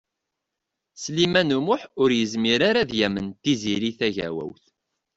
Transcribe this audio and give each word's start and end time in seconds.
Sliman 1.03 1.49
U 1.57 1.59
Muḥ 1.65 1.81
ur 2.01 2.09
yezmir 2.13 2.59
ara 2.69 2.79
ad 2.83 2.91
yamen 2.99 3.27
Tiziri 3.41 3.91
Tagawawt. 3.99 4.65